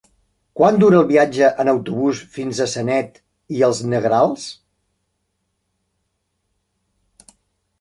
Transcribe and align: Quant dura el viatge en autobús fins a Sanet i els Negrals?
Quant 0.59 0.77
dura 0.83 0.97
el 0.99 1.03
viatge 1.09 1.49
en 1.63 1.69
autobús 1.73 2.21
fins 2.37 2.61
a 2.65 2.67
Sanet 2.71 3.21
i 3.59 3.61
els 3.67 3.83
Negrals? 3.91 4.47